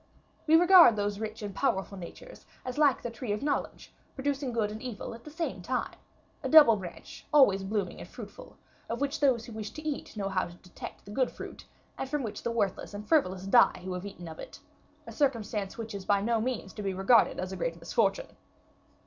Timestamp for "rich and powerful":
1.19-1.95